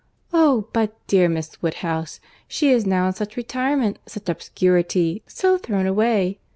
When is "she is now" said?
2.47-3.05